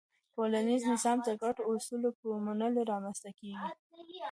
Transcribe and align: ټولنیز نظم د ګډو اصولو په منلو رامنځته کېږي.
ټولنیز 0.35 0.81
نظم 0.91 1.17
د 1.27 1.29
ګډو 1.41 1.61
اصولو 1.71 2.09
په 2.19 2.25
منلو 2.45 2.81
رامنځته 2.91 3.29
کېږي. 3.39 3.69